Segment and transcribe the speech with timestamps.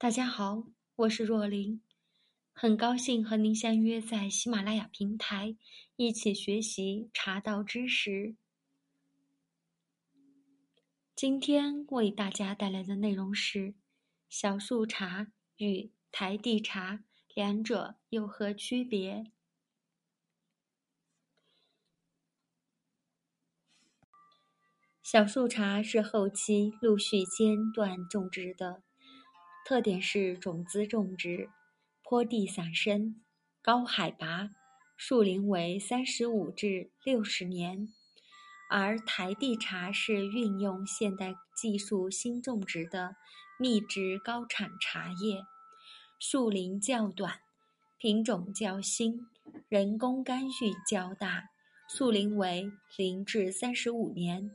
[0.00, 0.64] 大家好，
[0.96, 1.82] 我是若琳，
[2.54, 5.58] 很高兴和您相约在喜马拉雅平台，
[5.96, 8.34] 一起学习茶道知识。
[11.14, 13.74] 今天为大家带来的内容是
[14.30, 17.04] 小树茶与台地茶
[17.34, 19.30] 两者有何区别？
[25.02, 28.82] 小树茶是后期陆续间断种植的，
[29.64, 31.48] 特点是种子种植，
[32.02, 33.20] 坡地散生，
[33.62, 34.50] 高海拔，
[34.96, 37.86] 树龄为三十五至六十年；
[38.68, 43.14] 而台地茶是运用现代技术新种植的
[43.58, 45.44] 密植高产茶叶，
[46.18, 47.38] 树龄较短，
[47.98, 49.20] 品种较新，
[49.68, 51.50] 人工干预较大，
[51.88, 54.50] 树龄为零至三十五年。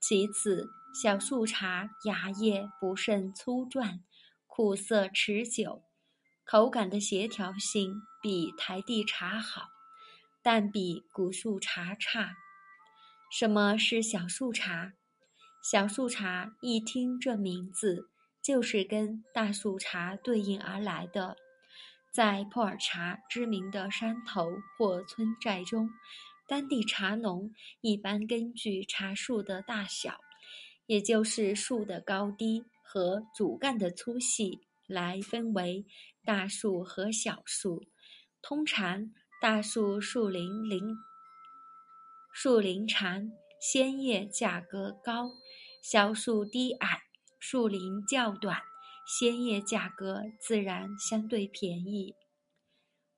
[0.00, 4.00] 其次，小树茶芽叶不甚粗壮，
[4.54, 5.82] 苦涩持久，
[6.44, 9.62] 口感的协调性比台地茶好，
[10.42, 12.34] 但比古树茶差。
[13.30, 14.92] 什么是小树茶？
[15.64, 18.10] 小树茶一听这名字，
[18.42, 21.34] 就是跟大树茶对应而来的。
[22.12, 25.88] 在普洱茶知名的山头或村寨中。
[26.46, 27.50] 当地茶农
[27.80, 30.20] 一般根据茶树的大小，
[30.84, 32.62] 也就是树的高低
[32.92, 35.86] 和主干的粗细，来分为
[36.26, 37.86] 大树和小树。
[38.42, 40.94] 通常，大树树龄龄
[42.34, 45.30] 树龄长，鲜叶价格高；
[45.82, 46.98] 小树低矮，
[47.38, 48.60] 树龄较短，
[49.06, 52.14] 鲜叶价格自然相对便宜。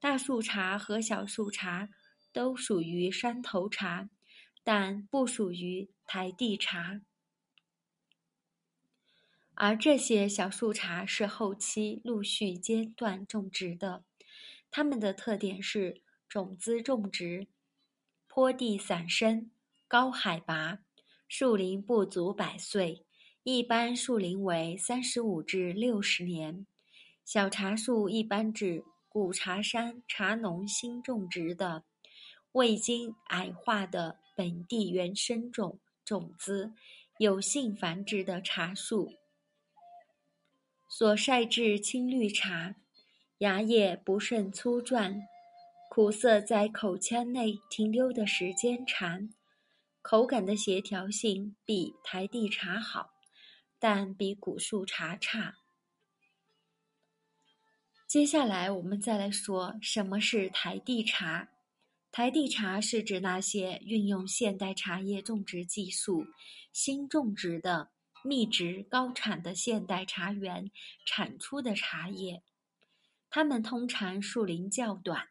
[0.00, 1.90] 大树茶和小树茶。
[2.32, 4.08] 都属于山头茶，
[4.62, 7.00] 但不属于台地茶。
[9.62, 14.04] 而这些小树茶是后期陆续间断种植的，
[14.70, 17.46] 它们的特点是种子种植，
[18.26, 19.50] 坡地散生，
[19.86, 20.78] 高海拔，
[21.28, 23.04] 树龄不足百岁，
[23.42, 26.64] 一般树龄为三十五至六十年。
[27.22, 31.84] 小茶树一般指古茶山茶农新种植的。
[32.52, 36.72] 未经矮化的本地原生种种子，
[37.18, 39.12] 有性繁殖的茶树，
[40.92, 42.74] 所晒制青绿茶，
[43.38, 45.22] 芽叶不甚粗壮，
[45.88, 49.32] 苦涩在口腔内停留的时间长，
[50.02, 53.12] 口感的协调性比台地茶好，
[53.78, 55.54] 但比古树茶差。
[58.08, 61.50] 接下来我们再来说什么是台地茶。
[62.10, 66.26] 台地茶是指那些运用现代茶叶种植技术、
[66.72, 67.90] 新种植的
[68.24, 70.70] 密植高产的现代茶园
[71.06, 72.42] 产出的茶叶。
[73.30, 75.28] 它们通常树龄较短，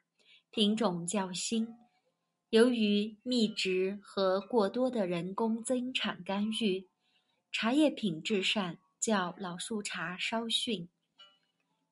[0.50, 1.68] 品种较新。
[2.50, 6.88] 由于密植和过多的人工增产干预，
[7.52, 10.90] 茶叶品质上较老树茶稍逊，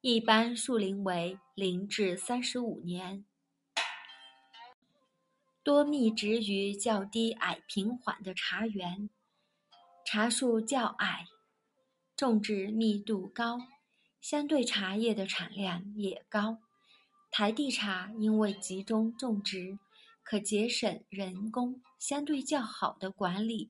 [0.01, 3.25] 一般树龄为零至三十五年。
[5.61, 9.09] 多密植于较低矮平缓的茶园，
[10.09, 11.25] 茶树较矮，
[12.15, 13.59] 种植密度高，
[14.21, 16.59] 相对茶叶的产量也高。
[17.29, 19.77] 台地茶因为集中种植，
[20.23, 23.69] 可节省人工相对较好的管理，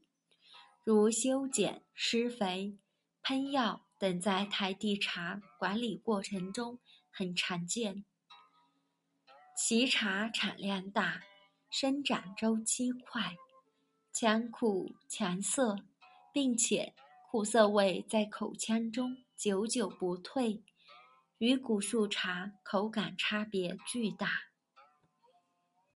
[0.83, 2.77] 如修剪、施肥、
[3.23, 6.77] 喷药等，在台地茶管理过程中
[7.09, 8.05] 很常见。
[9.57, 11.23] 其茶产量大。
[11.71, 13.35] 生长周期快，
[14.13, 15.77] 强苦强涩，
[16.33, 16.93] 并且
[17.31, 20.63] 苦涩味在口腔中久久不退，
[21.37, 24.46] 与古树茶口感差别巨大。